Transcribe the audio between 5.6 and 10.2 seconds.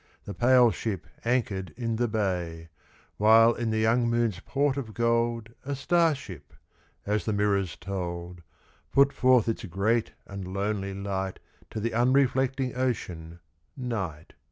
A star ship— as the mirrors told— Put forth its great